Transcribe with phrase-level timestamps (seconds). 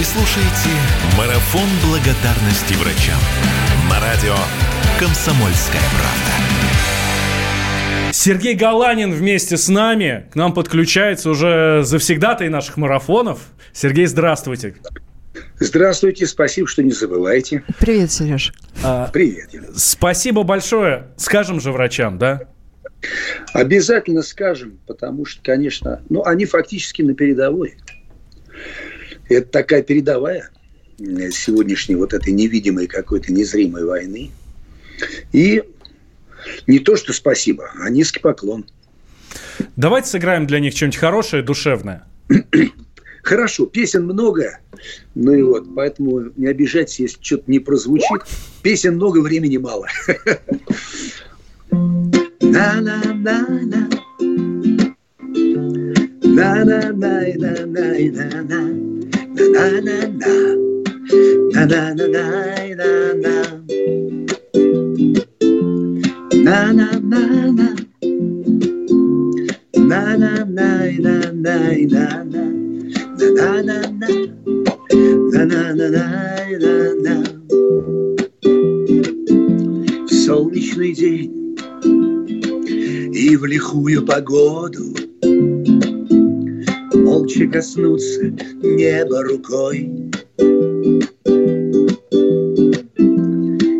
[0.00, 0.70] Вы слушаете
[1.18, 3.20] «Марафон благодарности врачам»
[3.90, 4.34] на радио
[4.98, 6.32] «Комсомольская правда».
[8.10, 10.26] Сергей Галанин вместе с нами.
[10.32, 13.40] К нам подключается уже завсегдатый наших марафонов.
[13.74, 14.76] Сергей, здравствуйте.
[15.58, 17.62] Здравствуйте, спасибо, что не забывайте.
[17.78, 18.54] Привет, Сереж.
[18.82, 19.50] А, Привет.
[19.76, 21.08] Спасибо большое.
[21.18, 22.44] Скажем же врачам, да?
[23.52, 27.74] Обязательно скажем, потому что, конечно, ну, они фактически на передовой.
[29.30, 30.50] Это такая передовая
[30.98, 34.30] сегодняшней вот этой невидимой какой-то незримой войны.
[35.32, 35.62] И
[36.66, 38.64] не то, что спасибо, а низкий поклон.
[39.76, 42.04] Давайте сыграем для них что-нибудь хорошее, душевное.
[43.22, 44.58] Хорошо, песен много,
[45.14, 48.22] ну и вот, поэтому не обижайтесь, если что-то не прозвучит.
[48.62, 49.86] Песен много, времени мало.
[52.40, 53.88] На-на-на-на.
[56.22, 58.89] На-на-на-на-на-на.
[80.30, 81.56] Солнечный день.
[83.12, 84.94] И в лихую погоду
[87.10, 88.22] Молча коснуться
[88.62, 89.90] неба рукой.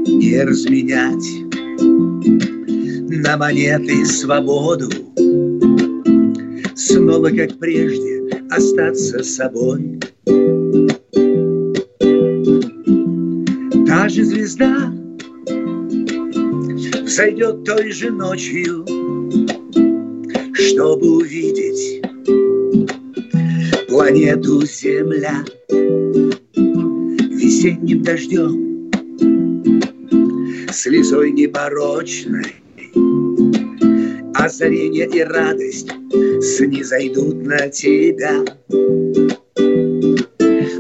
[0.09, 1.31] Не разменять
[3.25, 4.89] на монеты свободу.
[6.75, 8.21] Снова, как прежде,
[8.51, 10.01] остаться собой.
[13.87, 14.93] Та же звезда
[17.05, 18.85] взойдет той же ночью
[20.55, 22.03] чтобы увидеть
[24.11, 25.45] планету Земля
[27.31, 28.91] весенним дождем,
[30.73, 32.57] слезой непорочной.
[34.35, 35.91] Озарение и радость
[36.43, 38.45] снизойдут на тебя.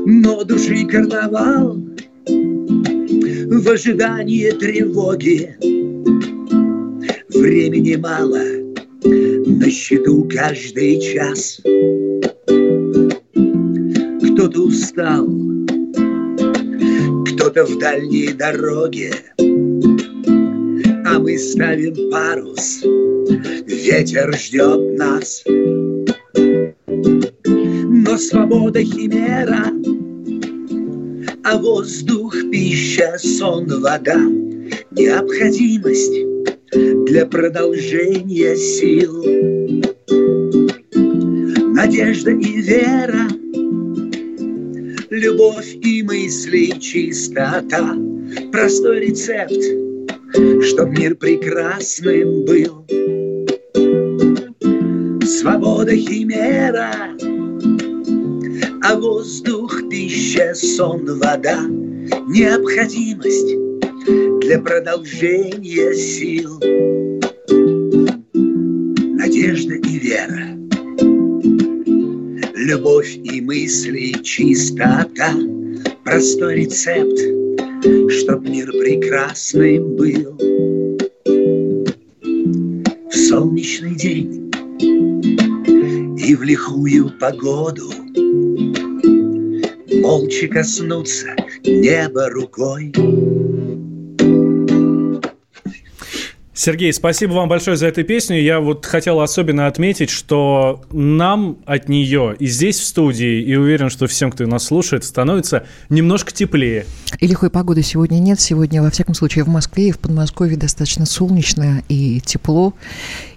[0.06, 1.76] Но души карнавал
[2.26, 5.55] в ожидании тревоги.
[7.28, 8.43] Времени мало—
[9.05, 11.60] на счету каждый час.
[14.41, 15.27] Кто-то устал,
[17.27, 19.12] кто-то в дальней дороге,
[21.05, 22.81] а мы ставим парус,
[23.67, 25.45] ветер ждет нас.
[27.84, 29.67] Но свобода химера,
[31.45, 34.23] а воздух, пища, сон, вода,
[34.93, 36.15] необходимость
[37.05, 39.23] для продолжения сил.
[41.75, 43.29] Надежда и вера,
[45.20, 47.94] любовь и мысли, чистота,
[48.50, 49.53] простой рецепт,
[50.64, 52.86] чтоб мир прекрасным был.
[55.26, 56.94] Свобода химера,
[58.82, 61.66] а воздух, пища, сон, вода,
[62.26, 63.54] необходимость
[64.41, 66.58] для продолжения сил.
[69.19, 70.59] Надежда и вера,
[72.60, 75.34] любовь и мысли, чистота,
[76.04, 77.19] простой рецепт,
[78.10, 80.37] чтоб мир прекрасным был.
[83.10, 84.50] В солнечный день
[86.19, 87.91] и в лихую погоду
[90.03, 91.34] молча коснуться
[91.65, 92.93] неба рукой.
[96.60, 98.38] Сергей, спасибо вам большое за эту песню.
[98.38, 103.88] Я вот хотел особенно отметить, что нам от нее и здесь в студии, и уверен,
[103.88, 106.84] что всем, кто нас слушает, становится немножко теплее.
[107.19, 108.41] И лихой погоды сегодня нет.
[108.41, 112.75] Сегодня, во всяком случае, в Москве и в Подмосковье достаточно солнечно и тепло.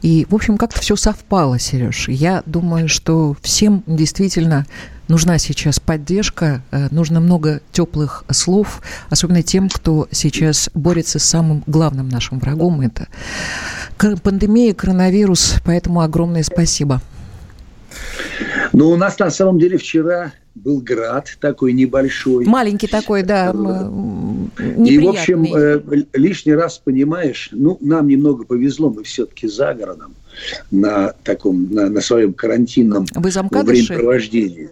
[0.01, 2.09] И, в общем, как-то все совпало, Сереж.
[2.09, 4.65] Я думаю, что всем действительно
[5.07, 11.63] нужна сейчас поддержка, э, нужно много теплых слов, особенно тем, кто сейчас борется с самым
[11.67, 12.81] главным нашим врагом.
[12.81, 13.07] Это
[14.23, 15.55] пандемия, коронавирус.
[15.65, 17.01] Поэтому огромное спасибо.
[18.71, 22.45] Ну, у нас на самом деле вчера был град такой небольшой.
[22.45, 23.49] Маленький такой, да.
[23.49, 25.81] И, в общем, э,
[26.13, 30.15] лишний раз понимаешь, ну, нам немного повезло, мы все-таки за городом
[30.71, 34.69] на таком, на, на своем карантинном времяпровождении.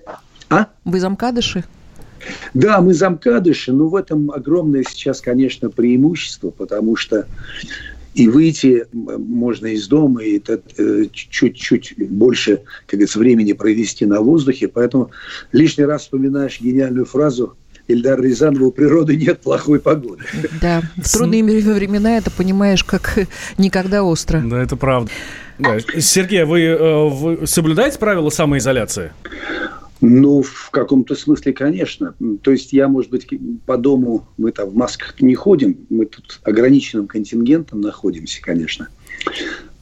[0.51, 0.67] А?
[0.83, 1.63] Вы замкадыши?
[2.53, 7.25] Да, мы замкадыши, но в этом огромное сейчас, конечно, преимущество, потому что
[8.13, 14.67] и выйти можно из дома, и э, чуть-чуть больше, как говорится, времени провести на воздухе.
[14.67, 15.11] Поэтому
[15.53, 17.55] лишний раз вспоминаешь гениальную фразу
[17.87, 20.23] Ильдар Рязанова, у природы нет плохой погоды.
[20.61, 23.17] Да, в трудные времена это понимаешь как
[23.57, 24.41] никогда остро.
[24.45, 25.09] Да, это правда.
[25.57, 25.79] Да.
[25.99, 29.13] Сергей, а вы, э, вы соблюдаете правила самоизоляции?
[30.01, 32.15] Ну, в каком-то смысле, конечно.
[32.41, 33.27] То есть я, может быть,
[33.67, 38.89] по дому, мы там в масках не ходим, мы тут ограниченным контингентом находимся, конечно.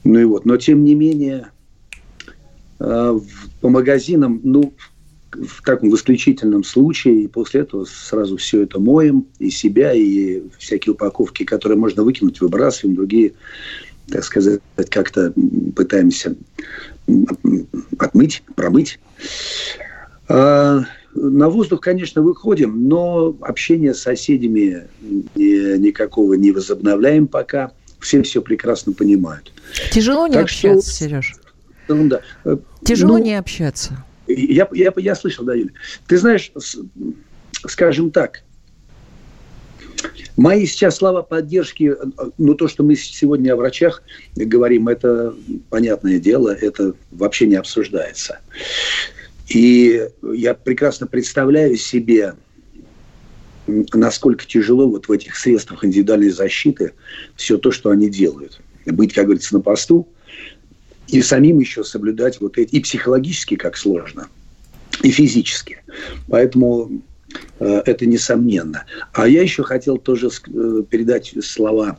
[0.04, 1.50] Ну и вот, но тем не менее,
[2.80, 3.20] э,
[3.62, 4.74] по магазинам, ну,
[5.32, 10.42] в таком в исключительном случае, и после этого сразу все это моем, и себя, и
[10.58, 13.32] всякие упаковки, которые можно выкинуть, выбрасываем, другие,
[14.08, 15.32] так сказать, как-то
[15.74, 16.36] пытаемся
[17.98, 18.98] отмыть, промыть.
[20.32, 20.84] А,
[21.14, 24.86] на воздух, конечно, выходим, но общение с соседями
[25.34, 27.72] никакого не возобновляем пока.
[27.98, 29.52] Все все прекрасно понимают.
[29.90, 30.98] Тяжело не так общаться, что...
[30.98, 31.34] Сереж?
[31.88, 32.20] Да.
[32.84, 34.04] Тяжело ну, не общаться.
[34.28, 35.72] Я, я, я слышал, да, Юля.
[36.06, 36.52] Ты знаешь,
[37.66, 38.42] скажем так,
[40.36, 41.94] Мои сейчас слова поддержки,
[42.38, 44.02] ну то, что мы сегодня о врачах
[44.34, 45.34] говорим, это
[45.68, 48.38] понятное дело, это вообще не обсуждается.
[49.50, 52.34] И я прекрасно представляю себе,
[53.66, 56.92] насколько тяжело вот в этих средствах индивидуальной защиты
[57.34, 58.60] все то, что они делают.
[58.86, 60.08] Быть, как говорится, на посту,
[61.08, 64.28] и самим еще соблюдать вот эти, и психологически как сложно,
[65.02, 65.82] и физически.
[66.28, 67.02] Поэтому
[67.58, 68.84] э, это несомненно.
[69.12, 71.98] А я еще хотел тоже э, передать слова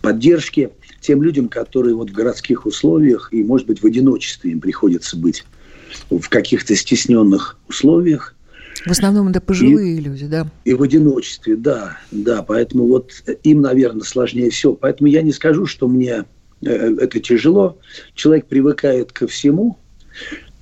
[0.00, 0.70] поддержки
[1.00, 5.44] тем людям, которые вот в городских условиях и, может быть, в одиночестве им приходится быть
[6.18, 8.34] в каких-то стесненных условиях.
[8.86, 10.46] В основном это пожилые и, люди, да?
[10.64, 12.42] И в одиночестве, да, да.
[12.42, 13.12] Поэтому вот
[13.44, 14.74] им, наверное, сложнее всего.
[14.74, 16.24] Поэтому я не скажу, что мне
[16.62, 17.78] э, это тяжело.
[18.14, 19.78] Человек привыкает ко всему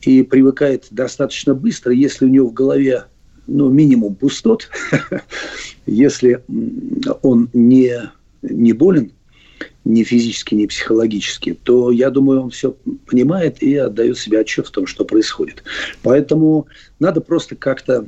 [0.02, 3.04] и привыкает достаточно быстро, если у него в голове
[3.46, 4.68] ну, минимум пустот,
[5.86, 6.44] если
[7.22, 8.10] он не,
[8.42, 9.12] не болен,
[9.84, 14.70] ни физически, ни психологически, то, я думаю, он все понимает и отдает себе отчет в
[14.70, 15.62] том, что происходит.
[16.02, 16.66] Поэтому
[16.98, 18.06] надо просто как-то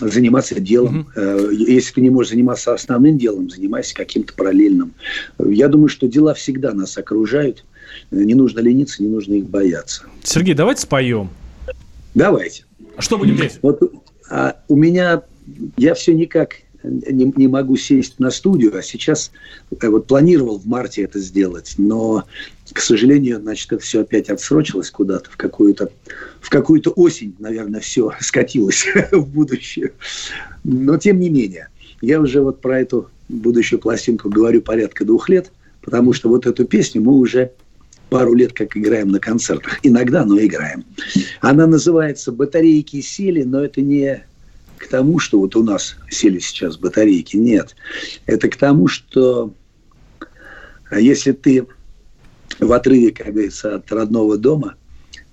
[0.00, 1.08] заниматься делом.
[1.16, 1.54] Mm-hmm.
[1.54, 4.94] Если ты не можешь заниматься основным делом, занимайся каким-то параллельным.
[5.38, 7.64] Я думаю, что дела всегда нас окружают.
[8.10, 10.02] Не нужно лениться, не нужно их бояться.
[10.22, 11.30] Сергей, давайте споем.
[12.14, 12.64] Давайте.
[12.98, 13.58] Что будем петь?
[13.62, 13.80] Вот
[14.30, 15.22] а, у меня
[15.76, 19.30] я все никак не, не могу сесть на студию, а сейчас
[19.70, 22.24] э, вот планировал в марте это сделать, но,
[22.72, 25.90] к сожалению, значит, это все опять отсрочилось куда-то в какую-то
[26.40, 29.92] в какую-то осень, наверное, все скатилось в будущее.
[30.64, 31.68] Но тем не менее,
[32.00, 35.50] я уже вот про эту будущую пластинку говорю порядка двух лет,
[35.82, 37.52] потому что вот эту песню мы уже
[38.08, 39.80] пару лет как играем на концертах.
[39.82, 40.84] Иногда, но играем.
[41.40, 44.24] Она называется «Батарейки сели», но это не
[44.78, 47.36] к тому, что вот у нас сели сейчас батарейки.
[47.36, 47.74] Нет.
[48.26, 49.52] Это к тому, что
[50.90, 51.66] а если ты
[52.58, 54.74] в отрыве, как говорится, от родного дома,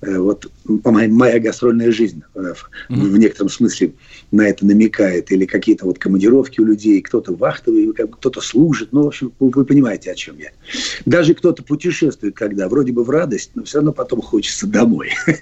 [0.01, 2.59] э, вот моя гастрольная жизнь mm-hmm.
[2.89, 3.93] в некотором смысле
[4.31, 9.07] на это намекает, или какие-то вот командировки у людей, кто-то вахтовый, кто-то служит, ну, в
[9.07, 10.51] общем, вы понимаете, о чем я.
[11.05, 15.11] Даже кто-то путешествует, когда вроде бы в радость, но все равно потом хочется домой.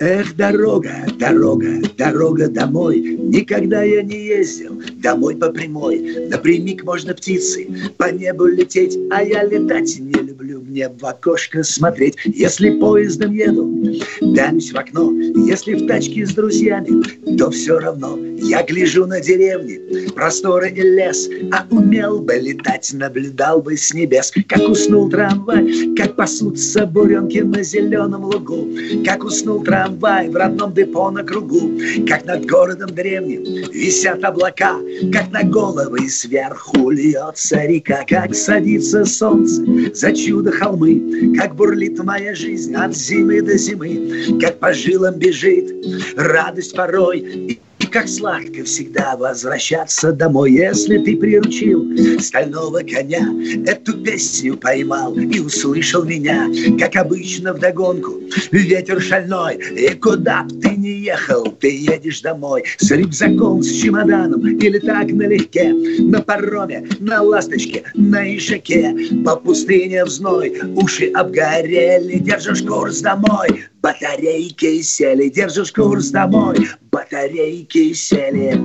[0.00, 3.00] Эх, дорога, дорога, дорога домой.
[3.00, 6.28] Никогда я не ездил домой по прямой.
[6.28, 10.33] Напрямик можно птицы по небу лететь, а я летать не люблю.
[10.74, 12.16] Мне в окошко смотреть.
[12.24, 13.72] Если поездом еду,
[14.20, 15.12] дамсь в окно.
[15.46, 18.18] Если в тачке с друзьями, то все равно.
[18.38, 24.32] Я гляжу на деревни, просторы и лес, а умел бы летать, наблюдал бы с небес,
[24.48, 28.68] как уснул трамвай, как пасутся буренки на зеленом лугу,
[29.06, 31.70] как уснул трамвай в родном депо на кругу,
[32.08, 34.76] как над городом древним висят облака,
[35.12, 39.64] как на головы сверху льется река, как садится солнце
[39.94, 45.70] за чудо холмы, как бурлит моя жизнь от зимы до зимы, как по жилам бежит
[46.16, 47.58] радость порой
[47.94, 53.24] как сладко всегда возвращаться домой, если ты приручил стального коня.
[53.66, 58.14] Эту песню поймал и услышал меня, как обычно в догонку.
[58.50, 64.46] Ветер шальной, и куда б ты не ехал, ты едешь домой с рюкзаком, с чемоданом
[64.46, 72.18] или так налегке, на пароме, на ласточке, на ишаке, по пустыне в зной, уши обгорели,
[72.18, 78.60] держишь курс домой, батарейки сели, держишь курс домой, батарейки сели.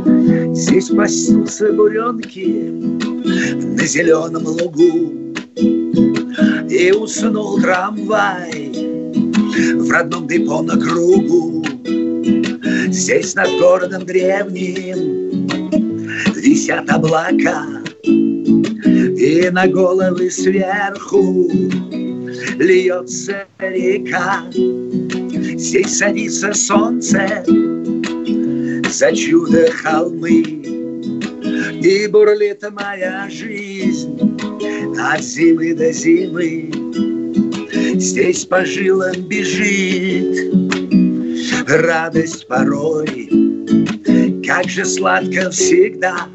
[0.54, 2.70] Здесь пасутся буренки,
[3.78, 5.14] на зеленом лугу.
[6.70, 8.72] И уснул трамвай
[9.76, 11.64] в родном депо на кругу.
[13.00, 15.48] Здесь над городом древним
[16.36, 17.66] висят облака,
[18.04, 21.50] И на головы сверху
[22.58, 24.44] льется река.
[24.52, 27.46] Здесь садится солнце
[28.90, 30.42] за чудо холмы,
[31.82, 34.20] И бурлит моя жизнь
[35.00, 36.70] от зимы до зимы.
[37.96, 40.59] Здесь по жилам бежит
[41.70, 43.30] радость порой.
[44.46, 46.28] Как же сладко всегда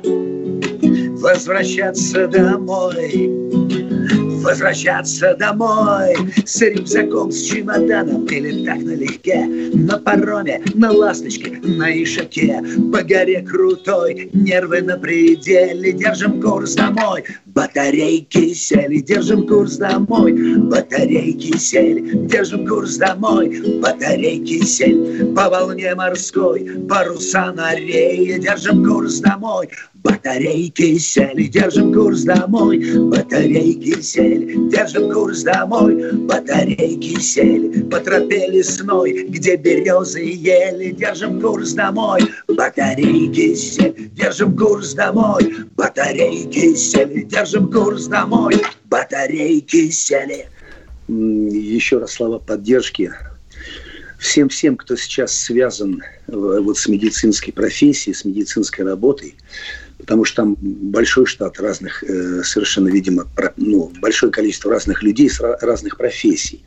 [1.20, 3.30] возвращаться домой
[4.44, 6.14] возвращаться домой
[6.44, 12.62] С рюкзаком, с чемоданом или так налегке На пароме, на ласточке, на ишаке
[12.92, 17.24] По горе крутой, нервы на пределе Держим курс домой,
[17.54, 26.60] батарейки сели Держим курс домой, батарейки сели Держим курс домой, батарейки сели По волне морской,
[26.88, 29.68] паруса на рее Держим курс домой,
[30.04, 32.78] Батарейки сели, держим курс домой.
[32.94, 36.12] Батарейки сели, держим курс домой.
[36.12, 40.90] Батарейки сели по тропе лесной, где березы ели.
[40.90, 42.20] Держим курс домой.
[42.48, 45.54] Батарейки сели, держим курс домой.
[45.74, 48.56] Батарейки сели, держим курс домой.
[48.84, 50.48] Батарейки сели.
[51.08, 53.12] Еще раз слова поддержки
[54.18, 59.34] всем-всем, кто сейчас связан э, вот с медицинской профессией, с медицинской работой
[59.98, 65.40] потому что там большой штат разных, э, совершенно, видимо, ну, большое количество разных людей с
[65.40, 66.62] разных профессий.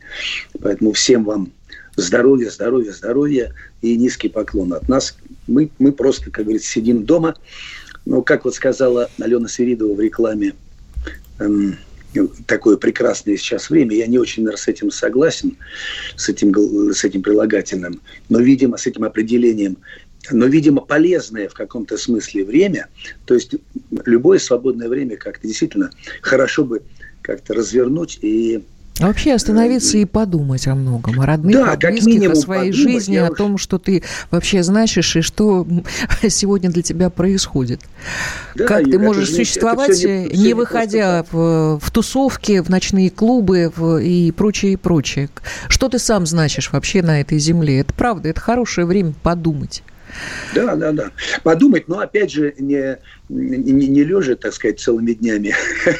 [0.60, 1.52] Поэтому всем вам
[1.96, 5.16] здоровья, здоровья, здоровья и низкий поклон от нас.
[5.46, 7.36] Мы, мы просто, как говорится, сидим дома.
[8.06, 10.54] Но, как вот сказала Алена Свиридова в рекламе,
[12.46, 13.96] такое прекрасное сейчас время.
[13.96, 15.56] Я не очень, наверное, с этим согласен,
[16.16, 16.54] с этим,
[16.92, 19.78] с этим прилагательным, но, видимо, с этим определением.
[20.30, 22.88] Но, видимо, полезное в каком-то смысле время,
[23.24, 23.54] то есть
[24.04, 25.90] любое свободное время как-то действительно
[26.22, 26.82] хорошо бы
[27.22, 28.64] как-то развернуть и
[29.00, 32.92] а вообще остановиться и подумать о многом, о родных, да, о близких, о своей подумать,
[32.92, 35.66] жизни, о том, что ты вообще значишь и что
[36.28, 37.80] сегодня для тебя происходит.
[38.54, 43.72] Да, как ты можешь существовать, не, не, не выходя в, в тусовки, в ночные клубы
[43.74, 45.28] в, и прочее, и прочее.
[45.68, 47.80] Что ты сам значишь вообще на этой земле?
[47.80, 49.82] Это правда, это хорошее время подумать.
[50.54, 51.10] Да, да, да.
[51.42, 52.98] Подумать, но опять же, не,
[53.28, 55.54] не, не лежа, так сказать, целыми днями,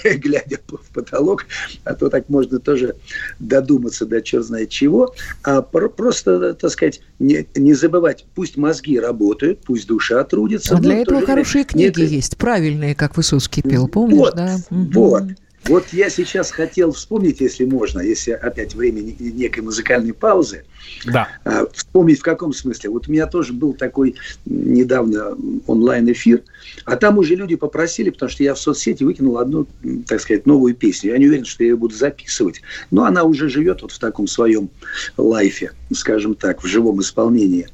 [0.17, 1.47] глядя в потолок,
[1.85, 2.97] а то так можно тоже
[3.39, 9.61] додуматься до черт знает чего, а просто, так сказать, не, не забывать, пусть мозги работают,
[9.65, 10.77] пусть душа трудится.
[10.77, 12.11] А для этого хорошие книги нет...
[12.11, 14.57] есть, правильные, как Высоцкий пел, помнишь, вот, да?
[14.71, 15.25] Вот,
[15.69, 20.65] вот я сейчас хотел вспомнить, если можно, если опять время некой музыкальной паузы,
[21.05, 21.29] да.
[21.45, 22.91] А, вспомнить в каком смысле.
[22.91, 26.43] Вот у меня тоже был такой недавно онлайн-эфир,
[26.85, 29.67] а там уже люди попросили, потому что я в соцсети выкинул одну,
[30.07, 31.13] так сказать, новую песню.
[31.13, 34.27] Я не уверен, что я ее буду записывать, но она уже живет вот в таком
[34.27, 34.71] своем
[35.17, 37.69] лайфе, скажем так, в живом исполнении.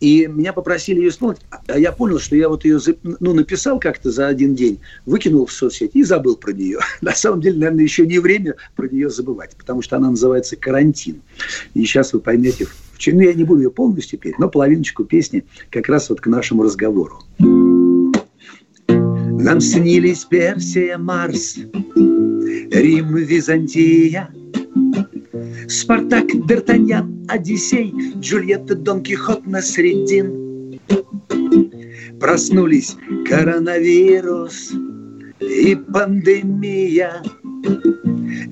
[0.00, 4.10] И меня попросили ее исполнить, а я понял, что я вот ее ну, написал как-то
[4.12, 6.78] за один день, выкинул в соцсети и забыл про нее.
[7.00, 11.20] На самом деле, наверное, еще не время про нее забывать, потому что она называется «Карантин».
[11.74, 15.04] И сейчас вы поймете, в чем ну, я не буду ее полностью петь, но половиночку
[15.04, 17.22] песни как раз вот к нашему разговору.
[19.40, 21.56] Нам снились Персия, Марс,
[21.96, 24.30] Рим, Византия–
[25.68, 30.78] Спартак, Д'Артаньян, Одиссей, Джульетта, Дон Кихот, Насреддин.
[32.20, 32.96] Проснулись
[33.28, 34.72] коронавирус
[35.40, 37.22] и пандемия,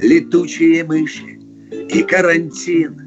[0.01, 1.39] летучие мыши
[1.71, 3.03] и карантин.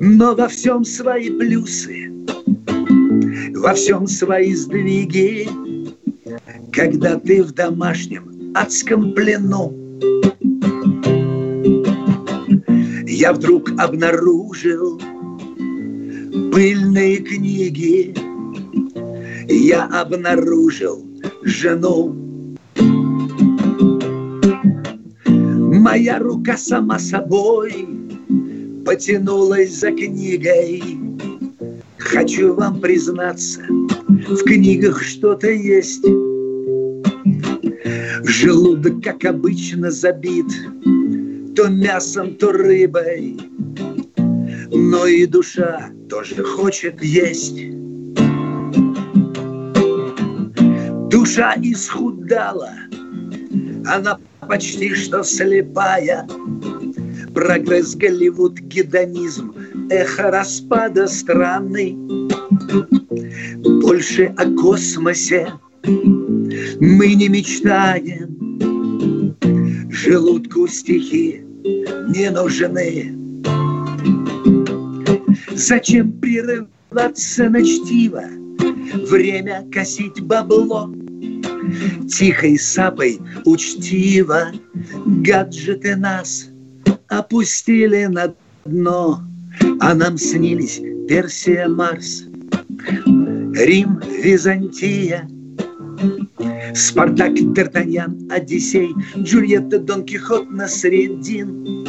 [0.00, 2.10] Но во всем свои плюсы,
[3.54, 5.48] во всем свои сдвиги,
[6.72, 9.81] когда ты в домашнем адском плену
[13.12, 14.98] я вдруг обнаружил
[16.50, 18.14] пыльные книги.
[19.48, 21.04] Я обнаружил
[21.42, 22.16] жену.
[25.26, 27.86] Моя рука сама собой
[28.86, 30.82] потянулась за книгой.
[31.98, 36.04] Хочу вам признаться, в книгах что-то есть.
[38.24, 40.46] Желудок, как обычно, забит–
[41.62, 43.38] то мясом, то рыбой,
[44.72, 47.68] но и душа тоже хочет есть.
[51.08, 52.72] Душа исхудала,
[53.86, 56.26] она почти что слепая.
[57.32, 59.54] Прогресс Голливуд, гедонизм,
[59.88, 61.96] эхо распада страны.
[63.82, 65.52] Больше о космосе
[65.84, 68.42] мы не мечтаем.
[69.92, 71.41] Желудку стихи
[72.08, 73.16] не нужны.
[75.54, 78.24] Зачем прерываться на чтиво?
[79.10, 80.92] Время косить бабло.
[82.08, 84.52] Тихой сапой учтиво
[85.06, 86.48] гаджеты нас
[87.08, 88.34] опустили на
[88.64, 89.20] дно,
[89.80, 92.24] а нам снились Персия, Марс,
[93.54, 95.28] Рим, Византия,
[96.74, 101.86] Спартак, Д'Артаньян, Одиссей, Джульетта, Дон Кихот, Насреддин.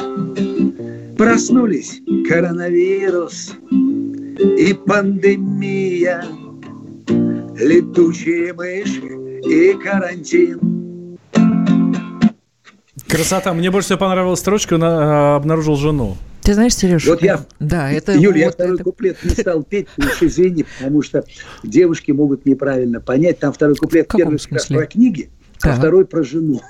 [1.17, 3.53] Проснулись коронавирус
[4.39, 6.25] и пандемия,
[7.57, 10.73] летучие мыши и карантин.
[13.07, 13.53] Красота.
[13.53, 16.17] Мне больше всего понравилась строчка, на, обнаружил жену.
[16.43, 18.83] Ты знаешь, Сереж, вот я, да, это Юля, вот я второй это...
[18.83, 21.23] куплет не стал петь, уж извини, потому что
[21.63, 23.39] девушки могут неправильно понять.
[23.39, 25.29] Там второй куплет первый сказ про книги,
[25.61, 25.73] а да.
[25.73, 26.61] а второй про жену.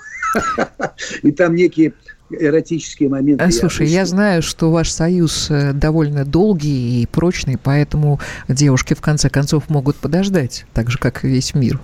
[1.22, 1.94] И там некие
[2.40, 3.44] эротические моменты.
[3.44, 8.94] А, слушай, я, я знаю, что ваш союз э, довольно долгий и прочный, поэтому девушки
[8.94, 11.80] в конце концов могут подождать, так же, как и весь мир.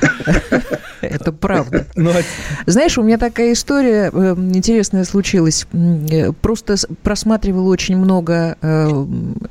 [1.02, 1.86] Это правда.
[1.94, 2.22] Ну, а
[2.66, 5.66] Знаешь, у меня такая история э, интересная случилась.
[5.72, 8.56] Э, просто просматривала очень много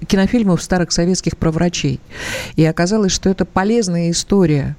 [0.07, 1.99] кинофильмов старых советских про врачей.
[2.55, 4.75] И оказалось, что это полезная история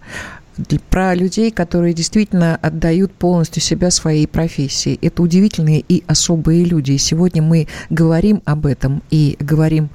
[0.90, 4.98] про людей, которые действительно отдают полностью себя своей профессии.
[5.02, 6.92] Это удивительные и особые люди.
[6.92, 9.90] И сегодня мы говорим об этом и говорим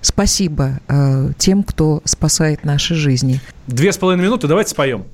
[0.00, 3.40] спасибо э, тем, кто спасает наши жизни.
[3.66, 5.04] Две с половиной минуты, давайте споем.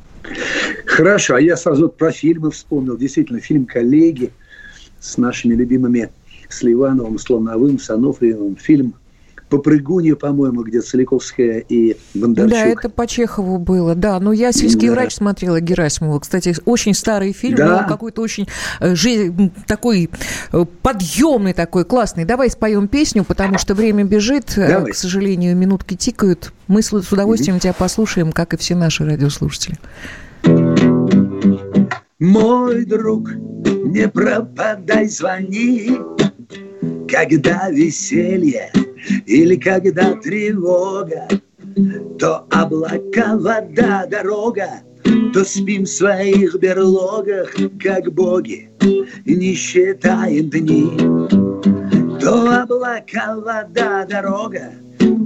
[0.87, 2.97] Хорошо, а я сразу про фильмы вспомнил.
[2.97, 4.33] Действительно, фильм «Коллеги»
[4.99, 6.11] с нашими любимыми
[6.49, 8.57] Сливановым, Слоновым, Санофриевым.
[8.57, 8.95] Фильм
[9.49, 12.51] Попрыгунья, по-моему, где Целиковская и Бондарчук.
[12.51, 14.19] Да, это по Чехову было, да.
[14.19, 14.95] Но я «Сельский да.
[14.95, 16.19] врач» смотрела Герасимова.
[16.19, 17.83] Кстати, очень старый фильм, да.
[17.83, 18.49] но какой-то очень
[18.81, 18.95] э,
[19.67, 20.11] такой
[20.53, 22.25] э, подъемный такой, классный.
[22.25, 24.59] Давай споем песню, потому что время бежит.
[24.59, 24.93] Э, Давай.
[24.93, 26.53] К сожалению, минутки тикают.
[26.67, 29.77] Мы с удовольствием mm тебя послушаем, как и все наши радиослушатели.
[32.19, 35.99] Мой друг, не пропадай, звони,
[37.09, 38.71] когда веселье
[39.27, 41.29] или когда тревога,
[42.19, 44.69] то облака, вода, дорога,
[45.33, 48.71] то спим в своих берлогах, как боги,
[49.25, 50.91] не считаем дни.
[52.21, 54.73] То облака, вода, дорога,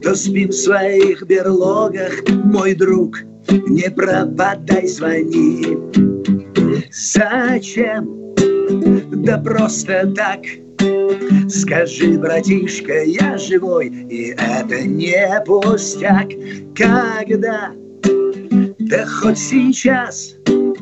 [0.02, 5.78] то спим в своих берлогах, мой друг, не пропадай, звони.
[6.92, 8.34] Зачем?
[9.24, 10.40] Да просто так–
[11.48, 16.28] Скажи, братишка, я живой, и это не пустяк,
[16.76, 17.72] когда,
[18.78, 20.36] да хоть сейчас,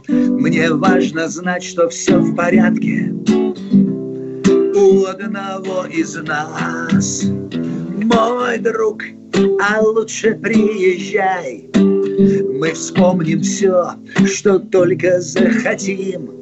[0.09, 3.13] мне важно знать, что все в порядке
[4.75, 7.25] у одного из нас.
[7.25, 9.03] Мой друг,
[9.61, 11.69] а лучше приезжай,
[12.59, 13.93] мы вспомним все,
[14.27, 16.38] что только захотим.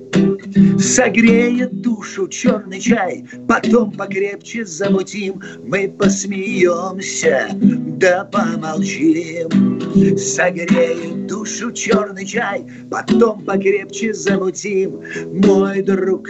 [0.86, 10.16] Согреет душу черный чай, потом покрепче замутим, мы посмеемся, да помолчим.
[10.16, 15.02] Согреет душу черный чай, потом покрепче замутим,
[15.44, 16.28] мой друг,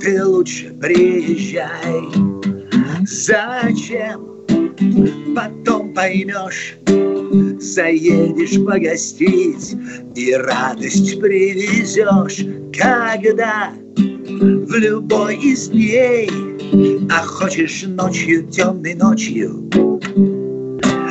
[0.00, 2.00] ты лучше приезжай.
[3.06, 4.30] Зачем?
[5.36, 6.78] Потом поймешь,
[7.60, 9.76] заедешь погостить
[10.14, 12.44] и радость привезешь,
[12.76, 13.72] когда?
[13.96, 16.30] В любой из дней,
[17.10, 19.70] а хочешь ночью, темной ночью,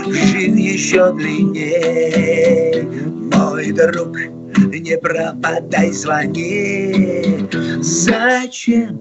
[0.08, 2.84] жизнь еще длиннее,
[3.34, 4.18] мой друг,
[4.58, 7.48] не пропадай, звони.
[7.82, 9.00] Зачем?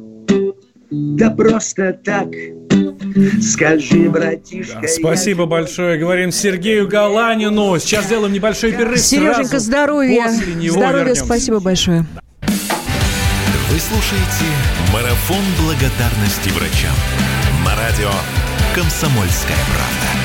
[0.90, 2.28] Да просто так
[3.42, 4.80] Скажи, братишка...
[4.82, 5.46] Да, спасибо я...
[5.46, 5.98] большое.
[5.98, 7.78] Говорим Сергею Галанину.
[7.78, 8.98] Сейчас сделаем небольшой перерыв.
[9.00, 10.28] Сереженька, здоровья.
[10.30, 11.24] Здоровья, вернемся.
[11.24, 12.06] спасибо большое.
[12.42, 14.46] Вы слушаете
[14.92, 16.94] «Марафон благодарности врачам»
[17.64, 18.10] на радио
[18.74, 20.17] «Комсомольская правда».